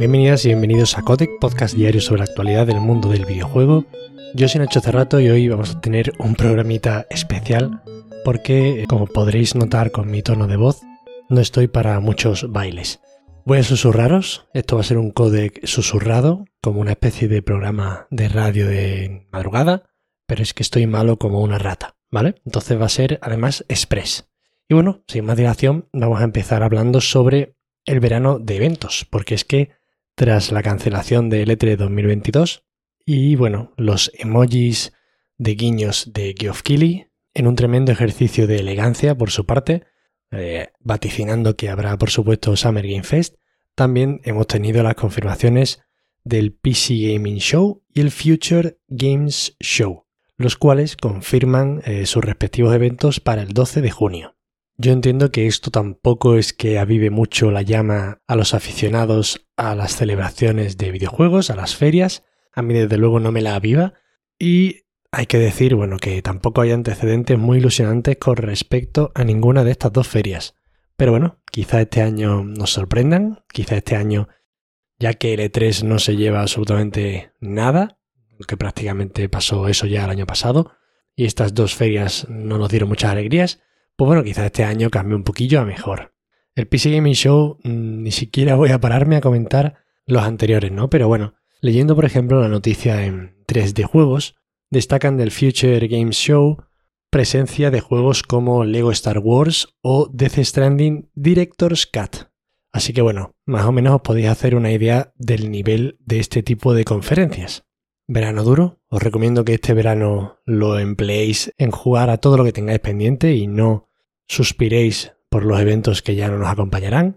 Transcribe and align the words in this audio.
Bienvenidas 0.00 0.46
y 0.46 0.48
bienvenidos 0.48 0.96
a 0.96 1.02
Codec, 1.02 1.28
podcast 1.42 1.74
diario 1.74 2.00
sobre 2.00 2.20
la 2.20 2.24
actualidad 2.24 2.66
del 2.66 2.80
mundo 2.80 3.10
del 3.10 3.26
videojuego. 3.26 3.84
Yo 4.34 4.48
soy 4.48 4.60
Nacho 4.60 4.80
Cerrato 4.80 5.20
y 5.20 5.28
hoy 5.28 5.46
vamos 5.46 5.76
a 5.76 5.80
tener 5.82 6.14
un 6.18 6.36
programita 6.36 7.06
especial 7.10 7.82
porque, 8.24 8.86
como 8.88 9.06
podréis 9.06 9.54
notar 9.54 9.90
con 9.90 10.10
mi 10.10 10.22
tono 10.22 10.46
de 10.46 10.56
voz, 10.56 10.80
no 11.28 11.42
estoy 11.42 11.68
para 11.68 12.00
muchos 12.00 12.50
bailes. 12.50 13.02
Voy 13.44 13.58
a 13.58 13.62
susurraros, 13.62 14.48
esto 14.54 14.76
va 14.76 14.80
a 14.80 14.84
ser 14.84 14.96
un 14.96 15.10
codec 15.10 15.66
susurrado, 15.66 16.46
como 16.62 16.80
una 16.80 16.92
especie 16.92 17.28
de 17.28 17.42
programa 17.42 18.06
de 18.10 18.30
radio 18.30 18.68
de 18.68 19.28
madrugada, 19.30 19.90
pero 20.26 20.42
es 20.42 20.54
que 20.54 20.62
estoy 20.62 20.86
malo 20.86 21.18
como 21.18 21.42
una 21.42 21.58
rata, 21.58 21.98
¿vale? 22.10 22.36
Entonces 22.46 22.80
va 22.80 22.86
a 22.86 22.88
ser 22.88 23.18
además 23.20 23.66
express. 23.68 24.30
Y 24.66 24.72
bueno, 24.72 25.04
sin 25.08 25.26
más 25.26 25.36
dilación, 25.36 25.90
vamos 25.92 26.22
a 26.22 26.24
empezar 26.24 26.62
hablando 26.62 27.02
sobre 27.02 27.54
el 27.84 28.00
verano 28.00 28.38
de 28.38 28.56
eventos, 28.56 29.06
porque 29.10 29.34
es 29.34 29.44
que 29.44 29.78
tras 30.20 30.52
la 30.52 30.62
cancelación 30.62 31.30
de 31.30 31.46
E3 31.46 31.78
2022 31.78 32.62
y 33.06 33.36
bueno, 33.36 33.72
los 33.78 34.12
emojis 34.18 34.92
de 35.38 35.54
guiños 35.54 36.12
de 36.12 36.34
Geoff 36.38 36.60
Keighley, 36.60 37.06
en 37.32 37.46
un 37.46 37.56
tremendo 37.56 37.90
ejercicio 37.90 38.46
de 38.46 38.58
elegancia 38.58 39.16
por 39.16 39.30
su 39.30 39.46
parte, 39.46 39.84
eh, 40.30 40.72
vaticinando 40.78 41.56
que 41.56 41.70
habrá 41.70 41.96
por 41.96 42.10
supuesto 42.10 42.54
Summer 42.54 42.86
Game 42.86 43.02
Fest, 43.02 43.36
también 43.74 44.20
hemos 44.24 44.46
tenido 44.46 44.82
las 44.82 44.94
confirmaciones 44.94 45.80
del 46.22 46.52
PC 46.52 47.14
Gaming 47.14 47.38
Show 47.38 47.82
y 47.88 48.02
el 48.02 48.10
Future 48.10 48.78
Games 48.88 49.56
Show, 49.58 50.04
los 50.36 50.58
cuales 50.58 50.98
confirman 50.98 51.80
eh, 51.86 52.04
sus 52.04 52.22
respectivos 52.22 52.74
eventos 52.74 53.20
para 53.20 53.40
el 53.40 53.54
12 53.54 53.80
de 53.80 53.90
junio. 53.90 54.36
Yo 54.82 54.92
entiendo 54.92 55.30
que 55.30 55.46
esto 55.46 55.70
tampoco 55.70 56.36
es 56.36 56.54
que 56.54 56.78
avive 56.78 57.10
mucho 57.10 57.50
la 57.50 57.60
llama 57.60 58.22
a 58.26 58.34
los 58.34 58.54
aficionados 58.54 59.46
a 59.58 59.74
las 59.74 59.94
celebraciones 59.94 60.78
de 60.78 60.90
videojuegos, 60.90 61.50
a 61.50 61.54
las 61.54 61.76
ferias. 61.76 62.24
A 62.54 62.62
mí 62.62 62.72
desde 62.72 62.96
luego 62.96 63.20
no 63.20 63.30
me 63.30 63.42
la 63.42 63.56
aviva. 63.56 63.92
Y 64.38 64.86
hay 65.12 65.26
que 65.26 65.36
decir, 65.36 65.74
bueno, 65.74 65.98
que 65.98 66.22
tampoco 66.22 66.62
hay 66.62 66.70
antecedentes 66.70 67.38
muy 67.38 67.58
ilusionantes 67.58 68.16
con 68.16 68.38
respecto 68.38 69.12
a 69.14 69.22
ninguna 69.22 69.64
de 69.64 69.72
estas 69.72 69.92
dos 69.92 70.08
ferias. 70.08 70.54
Pero 70.96 71.12
bueno, 71.12 71.42
quizá 71.52 71.82
este 71.82 72.00
año 72.00 72.42
nos 72.42 72.72
sorprendan, 72.72 73.44
quizá 73.52 73.76
este 73.76 73.96
año, 73.96 74.28
ya 74.98 75.12
que 75.12 75.34
el 75.34 75.40
E3 75.40 75.82
no 75.82 75.98
se 75.98 76.16
lleva 76.16 76.40
absolutamente 76.40 77.32
nada, 77.38 77.98
que 78.48 78.56
prácticamente 78.56 79.28
pasó 79.28 79.68
eso 79.68 79.86
ya 79.86 80.06
el 80.06 80.10
año 80.10 80.24
pasado, 80.24 80.72
y 81.14 81.26
estas 81.26 81.52
dos 81.52 81.74
ferias 81.74 82.26
no 82.30 82.56
nos 82.56 82.70
dieron 82.70 82.88
muchas 82.88 83.10
alegrías, 83.10 83.60
pues 84.00 84.06
bueno, 84.06 84.24
quizás 84.24 84.46
este 84.46 84.64
año 84.64 84.88
cambie 84.88 85.14
un 85.14 85.24
poquillo 85.24 85.60
a 85.60 85.66
mejor. 85.66 86.14
El 86.54 86.66
PC 86.66 86.90
Gaming 86.90 87.12
Show 87.12 87.58
mm, 87.62 88.02
ni 88.02 88.12
siquiera 88.12 88.54
voy 88.54 88.70
a 88.70 88.80
pararme 88.80 89.16
a 89.16 89.20
comentar 89.20 89.84
los 90.06 90.22
anteriores, 90.22 90.72
¿no? 90.72 90.88
Pero 90.88 91.06
bueno, 91.06 91.34
leyendo 91.60 91.94
por 91.94 92.06
ejemplo 92.06 92.40
la 92.40 92.48
noticia 92.48 93.04
en 93.04 93.36
3D 93.46 93.84
Juegos, 93.84 94.36
destacan 94.70 95.18
del 95.18 95.30
Future 95.30 95.86
Games 95.86 96.16
Show 96.16 96.64
presencia 97.10 97.70
de 97.70 97.80
juegos 97.80 98.22
como 98.22 98.64
Lego 98.64 98.90
Star 98.90 99.18
Wars 99.18 99.76
o 99.82 100.08
Death 100.10 100.38
Stranding 100.38 101.10
Director's 101.14 101.84
Cut. 101.84 102.30
Así 102.72 102.94
que 102.94 103.02
bueno, 103.02 103.36
más 103.44 103.66
o 103.66 103.72
menos 103.72 103.96
os 103.96 104.00
podéis 104.00 104.28
hacer 104.28 104.54
una 104.54 104.72
idea 104.72 105.12
del 105.16 105.50
nivel 105.50 105.98
de 106.00 106.20
este 106.20 106.42
tipo 106.42 106.72
de 106.72 106.84
conferencias. 106.84 107.66
Verano 108.08 108.44
duro, 108.44 108.80
os 108.88 109.02
recomiendo 109.02 109.44
que 109.44 109.52
este 109.52 109.74
verano 109.74 110.38
lo 110.46 110.78
empleéis 110.78 111.52
en 111.58 111.70
jugar 111.70 112.08
a 112.08 112.16
todo 112.16 112.38
lo 112.38 112.44
que 112.44 112.54
tengáis 112.54 112.80
pendiente 112.80 113.34
y 113.34 113.46
no 113.46 113.89
suspiréis 114.30 115.12
por 115.28 115.44
los 115.44 115.60
eventos 115.60 116.02
que 116.02 116.14
ya 116.14 116.28
no 116.28 116.38
nos 116.38 116.48
acompañarán. 116.48 117.16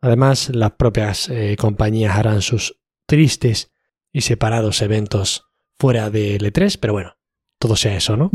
Además, 0.00 0.50
las 0.54 0.72
propias 0.72 1.28
eh, 1.28 1.56
compañías 1.58 2.16
harán 2.16 2.42
sus 2.42 2.78
tristes 3.06 3.72
y 4.12 4.20
separados 4.20 4.80
eventos 4.80 5.48
fuera 5.76 6.10
de 6.10 6.38
L3, 6.38 6.78
pero 6.80 6.92
bueno, 6.92 7.16
todo 7.58 7.74
sea 7.74 7.96
eso, 7.96 8.16
¿no? 8.16 8.30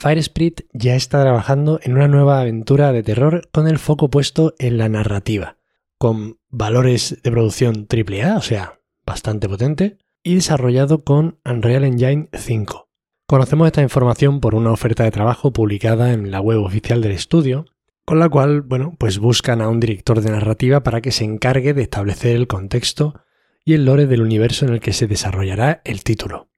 Firespirit 0.00 0.62
ya 0.72 0.94
está 0.94 1.22
trabajando 1.22 1.80
en 1.82 1.96
una 1.96 2.06
nueva 2.06 2.40
aventura 2.40 2.92
de 2.92 3.02
terror 3.02 3.48
con 3.52 3.66
el 3.66 3.78
foco 3.78 4.10
puesto 4.10 4.54
en 4.60 4.78
la 4.78 4.88
narrativa, 4.88 5.56
con 5.98 6.38
valores 6.50 7.20
de 7.24 7.30
producción 7.32 7.88
AAA, 7.90 8.36
o 8.36 8.42
sea, 8.42 8.80
bastante 9.04 9.48
potente, 9.48 9.98
y 10.22 10.36
desarrollado 10.36 11.02
con 11.02 11.40
Unreal 11.44 11.84
Engine 11.84 12.28
5. 12.32 12.83
Conocemos 13.26 13.66
esta 13.66 13.80
información 13.80 14.40
por 14.40 14.54
una 14.54 14.70
oferta 14.70 15.02
de 15.02 15.10
trabajo 15.10 15.50
publicada 15.50 16.12
en 16.12 16.30
la 16.30 16.42
web 16.42 16.60
oficial 16.60 17.00
del 17.00 17.12
estudio, 17.12 17.64
con 18.04 18.18
la 18.18 18.28
cual, 18.28 18.60
bueno, 18.60 18.96
pues 18.98 19.18
buscan 19.18 19.62
a 19.62 19.68
un 19.70 19.80
director 19.80 20.20
de 20.20 20.30
narrativa 20.30 20.82
para 20.82 21.00
que 21.00 21.10
se 21.10 21.24
encargue 21.24 21.72
de 21.72 21.82
establecer 21.82 22.36
el 22.36 22.46
contexto 22.46 23.22
y 23.64 23.72
el 23.72 23.86
lore 23.86 24.06
del 24.06 24.20
universo 24.20 24.66
en 24.66 24.74
el 24.74 24.80
que 24.80 24.92
se 24.92 25.06
desarrollará 25.06 25.80
el 25.86 26.04
título. 26.04 26.50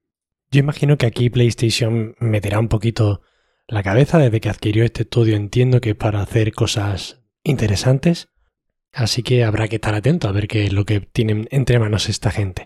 Yo 0.51 0.59
imagino 0.59 0.97
que 0.97 1.05
aquí 1.05 1.29
PlayStation 1.29 2.15
meterá 2.19 2.59
un 2.59 2.67
poquito 2.67 3.21
la 3.67 3.81
cabeza 3.81 4.17
desde 4.17 4.41
que 4.41 4.49
adquirió 4.49 4.83
este 4.83 5.03
estudio, 5.03 5.37
entiendo 5.37 5.79
que 5.79 5.95
para 5.95 6.21
hacer 6.21 6.51
cosas 6.51 7.23
interesantes, 7.43 8.27
así 8.91 9.23
que 9.23 9.45
habrá 9.45 9.69
que 9.69 9.75
estar 9.75 9.95
atento 9.95 10.27
a 10.27 10.33
ver 10.33 10.49
qué 10.49 10.65
es 10.65 10.73
lo 10.73 10.83
que 10.83 10.99
tienen 10.99 11.47
entre 11.49 11.79
manos 11.79 12.09
esta 12.09 12.29
gente. 12.29 12.65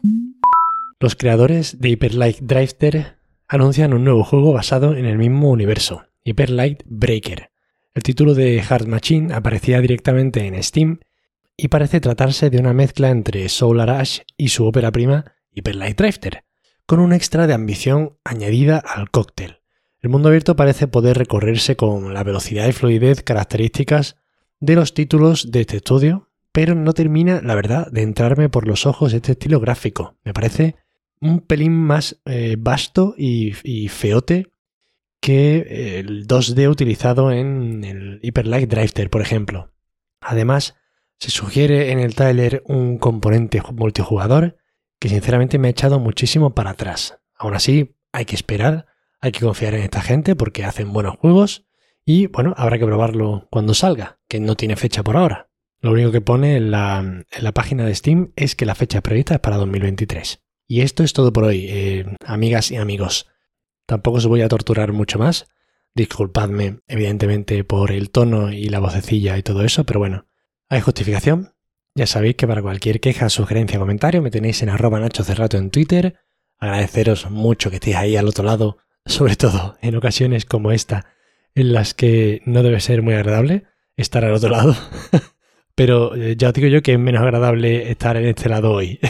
Los 1.00 1.16
creadores 1.16 1.79
de 1.79 1.89
Hyper 1.89 2.16
Light 2.16 2.39
Drifter 2.41 3.21
anuncian 3.51 3.94
un 3.94 4.06
nuevo 4.06 4.23
juego 4.23 4.53
basado 4.53 4.95
en 4.95 5.03
el 5.03 5.17
mismo 5.17 5.50
universo, 5.50 6.06
Hyper 6.23 6.51
Light 6.51 6.84
Breaker. 6.85 7.51
El 7.94 8.01
título 8.01 8.34
de 8.34 8.63
Hard 8.67 8.88
Machine 8.88 9.34
aparecía 9.34 9.81
directamente 9.81 10.47
en 10.47 10.63
Steam 10.63 11.00
y 11.57 11.67
parece 11.67 12.00
tratarse 12.00 12.50
de 12.50 12.59
una 12.59 12.72
mezcla 12.72 13.09
entre 13.09 13.50
Solar 13.50 13.89
Ash 13.89 14.19
y 14.38 14.47
su 14.47 14.66
ópera 14.66 14.89
prima 14.89 15.34
Hyper 15.51 15.75
Light 15.75 15.97
Drifter, 15.97 16.45
con 16.85 17.01
un 17.01 17.12
extra 17.12 17.45
de 17.45 17.53
ambición 17.53 18.17
añadida 18.23 18.78
al 18.78 19.12
cóctel. 19.12 19.59
El 20.00 20.12
mundo 20.12 20.29
abierto 20.29 20.56
parece 20.56 20.88
poder 20.88 21.18
recorrerse 21.18 21.75
con 21.75 22.13
la 22.13 22.23
velocidad 22.23 22.69
y 22.69 22.72
fluidez 22.72 23.22
características 23.22 24.16
de 24.62 24.75
los 24.75 24.94
títulos 24.94 25.51
de 25.51 25.59
este 25.59 25.75
estudio, 25.75 26.29
pero 26.53 26.73
no 26.73 26.94
termina, 26.94 27.41
la 27.44 27.56
verdad, 27.56 27.91
de 27.91 28.03
entrarme 28.03 28.47
por 28.47 28.66
los 28.66 28.85
ojos 28.85 29.12
este 29.12 29.33
estilo 29.33 29.59
gráfico. 29.59 30.16
Me 30.23 30.33
parece 30.33 30.78
un 31.22 31.40
pelín 31.40 31.74
más 31.74 32.20
eh, 32.26 32.56
vasto 32.59 33.14
y, 33.18 33.54
feote 33.90 34.52
que 35.22 36.00
el 36.00 36.28
2D 36.28 36.68
utilizado 36.68 37.32
en 37.32 37.84
el 37.84 38.20
Hyper 38.24 38.48
Light 38.48 38.70
Drifter, 38.70 39.09
por 39.12 39.22
ejemplo. 39.22 39.72
Además, 40.20 40.76
se 41.20 41.30
sugiere 41.30 41.92
en 41.92 42.00
el 42.00 42.16
trailer 42.16 42.64
un 42.66 42.98
componente 42.98 43.62
multijugador 43.72 44.58
que 45.00 45.10
sinceramente 45.10 45.60
me 45.60 45.68
ha 45.68 45.72
echado 45.72 46.00
muchísimo 46.00 46.56
para 46.56 46.72
atrás. 46.72 47.20
Aún 47.36 47.54
así, 47.54 47.96
hay 48.12 48.26
que 48.26 48.36
esperar, 48.36 48.88
hay 49.20 49.31
que 49.31 49.42
confiar 49.42 49.76
en 49.76 49.84
esta 49.84 50.02
gente 50.02 50.36
porque 50.36 50.66
hacen 50.66 50.92
buenos 50.92 51.18
juegos 51.18 51.68
y 52.04 52.26
bueno, 52.28 52.56
habrá 52.58 52.80
que 52.80 52.86
probarlo 52.86 53.48
cuando 53.52 53.76
salga, 53.76 54.20
que 54.28 54.40
no 54.40 54.56
tiene 54.56 54.76
fecha 54.76 55.04
por 55.04 55.18
ahora. 55.18 55.52
Lo 55.81 55.92
único 55.92 56.12
que 56.12 56.22
pone 56.22 56.56
en 56.58 56.72
la, 56.72 57.00
en 57.00 57.44
la 57.44 57.52
página 57.52 57.86
de 57.86 57.94
Steam 57.94 58.34
es 58.36 58.56
que 58.56 58.66
la 58.66 58.76
fecha 58.76 59.02
prevista 59.02 59.36
es 59.36 59.40
para 59.40 59.58
2023. 59.58 60.44
Y 60.72 60.84
esto 60.84 61.04
es 61.04 61.12
todo 61.12 61.34
por 61.34 61.44
hoy, 61.44 61.66
eh, 61.68 62.06
amigas 62.26 62.72
y 62.72 62.78
amigos. 62.78 63.28
Tampoco 63.86 64.20
os 64.20 64.28
voy 64.28 64.42
a 64.42 64.48
torturar 64.48 64.94
mucho 64.94 65.20
más. 65.20 65.48
Disculpadme, 65.96 66.80
evidentemente, 66.88 67.66
por 67.66 67.92
el 67.92 68.09
tono 68.09 68.54
y 68.54 68.70
la 68.70 68.80
vocecilla 68.80 69.38
y 69.38 69.44
todo 69.44 69.66
eso, 69.66 69.84
pero 69.84 70.00
bueno, 70.00 70.28
hay 70.70 70.80
justificación. 70.80 71.56
Ya 71.94 72.08
sabéis 72.08 72.38
que 72.38 72.48
para 72.48 72.62
cualquier 72.62 73.02
queja, 73.02 73.28
sugerencia 73.28 73.80
comentario 73.80 74.22
me 74.22 74.31
tenéis 74.31 74.62
en 74.62 74.70
arroba 74.70 75.02
Nacho 75.02 75.26
Cerrato 75.26 75.58
en 75.58 75.72
Twitter. 75.72 76.16
Agradeceros 76.58 77.30
mucho 77.30 77.70
que 77.70 77.76
estéis 77.76 77.98
ahí 77.98 78.16
al 78.16 78.30
otro 78.30 78.46
lado, 78.46 78.78
sobre 79.06 79.36
todo 79.36 79.76
en 79.81 79.98
ocasiones 79.98 80.46
como 80.46 80.72
esta, 80.72 81.06
en 81.54 81.74
las 81.74 81.94
que 81.94 82.42
no 82.46 82.64
debe 82.64 82.80
ser 82.80 83.02
muy 83.02 83.16
agradable 83.16 83.66
estar 83.98 84.24
al 84.24 84.36
otro 84.36 84.52
lado. 84.52 84.74
Pero 85.76 86.16
eh, 86.16 86.38
ya 86.38 86.48
os 86.48 86.54
digo 86.54 86.70
yo 86.70 86.81
que 86.81 86.94
es 86.94 87.00
menos 87.00 87.24
agradable 87.24 87.92
estar 87.92 88.16
en 88.16 88.28
este 88.28 88.48
lado 88.48 88.72
hoy. 88.72 89.02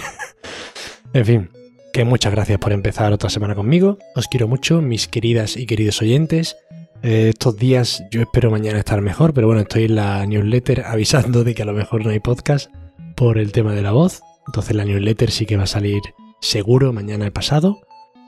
En 1.13 1.25
fin, 1.25 1.49
que 1.91 2.05
muchas 2.05 2.31
gracias 2.31 2.59
por 2.59 2.71
empezar 2.71 3.11
otra 3.13 3.29
semana 3.29 3.55
conmigo. 3.55 3.97
Os 4.15 4.27
quiero 4.27 4.47
mucho, 4.47 4.81
mis 4.81 5.07
queridas 5.07 5.57
y 5.57 5.65
queridos 5.65 6.01
oyentes. 6.01 6.57
Eh, 7.03 7.29
estos 7.29 7.57
días 7.57 8.03
yo 8.11 8.21
espero 8.21 8.51
mañana 8.51 8.79
estar 8.79 9.01
mejor, 9.01 9.33
pero 9.33 9.47
bueno, 9.47 9.61
estoy 9.61 9.85
en 9.85 9.95
la 9.95 10.25
newsletter 10.25 10.85
avisando 10.85 11.43
de 11.43 11.55
que 11.55 11.63
a 11.63 11.65
lo 11.65 11.73
mejor 11.73 12.05
no 12.05 12.11
hay 12.11 12.19
podcast 12.19 12.71
por 13.15 13.37
el 13.37 13.51
tema 13.51 13.73
de 13.73 13.81
la 13.81 13.91
voz. 13.91 14.21
Entonces 14.47 14.75
la 14.75 14.85
newsletter 14.85 15.31
sí 15.31 15.45
que 15.45 15.57
va 15.57 15.63
a 15.63 15.67
salir 15.67 16.01
seguro 16.41 16.93
mañana 16.93 17.25
el 17.25 17.31
pasado. 17.31 17.81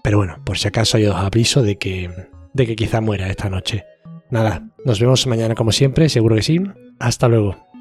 Pero 0.04 0.18
bueno, 0.18 0.42
por 0.44 0.58
si 0.58 0.68
acaso 0.68 0.98
yo 0.98 1.12
os 1.12 1.22
aviso 1.22 1.64
de 1.64 1.78
que, 1.78 2.10
de 2.54 2.68
que 2.68 2.76
quizá 2.76 3.00
muera 3.00 3.30
esta 3.30 3.50
noche. 3.50 3.86
Nada, 4.30 4.68
nos 4.84 5.00
vemos 5.00 5.26
mañana 5.28 5.56
como 5.56 5.72
siempre, 5.72 6.10
seguro 6.10 6.36
que 6.36 6.44
sí. 6.44 6.60
Hasta 7.00 7.28
luego. 7.28 7.73